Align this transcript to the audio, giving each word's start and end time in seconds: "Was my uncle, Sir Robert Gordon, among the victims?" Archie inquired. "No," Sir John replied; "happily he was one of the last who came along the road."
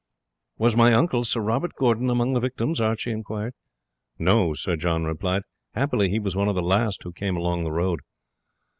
"Was 0.57 0.75
my 0.75 0.95
uncle, 0.95 1.23
Sir 1.23 1.41
Robert 1.41 1.75
Gordon, 1.77 2.09
among 2.09 2.33
the 2.33 2.39
victims?" 2.39 2.81
Archie 2.81 3.11
inquired. 3.11 3.53
"No," 4.17 4.55
Sir 4.55 4.75
John 4.75 5.03
replied; 5.03 5.43
"happily 5.75 6.09
he 6.09 6.17
was 6.17 6.35
one 6.35 6.47
of 6.47 6.55
the 6.55 6.63
last 6.63 7.03
who 7.03 7.11
came 7.13 7.37
along 7.37 7.63
the 7.65 7.71
road." 7.71 7.99